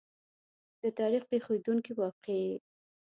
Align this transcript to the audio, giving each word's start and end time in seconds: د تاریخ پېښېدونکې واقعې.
د 0.81 0.83
تاریخ 0.99 1.23
پېښېدونکې 1.31 1.91
واقعې. 2.01 2.49